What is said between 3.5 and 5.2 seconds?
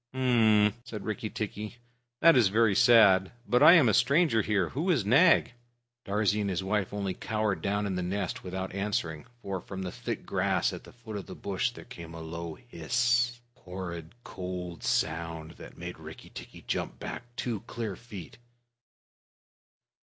I am a stranger here. Who is